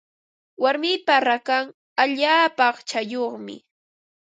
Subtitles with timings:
[0.63, 1.65] Warmipa rakan
[2.03, 3.55] allaapa aqchayuqmi.